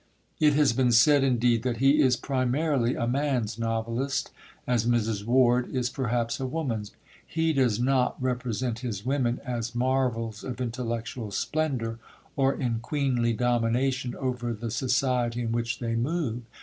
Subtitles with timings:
[0.39, 4.31] It has been said, indeed, that he is primarily a man's novelist,
[4.65, 5.23] as Mrs.
[5.25, 6.93] Ward is perhaps a woman's;
[7.23, 11.99] he does not represent his women as marvels of intellectual splendour,
[12.35, 16.41] or in queenly domination over the society in which they move.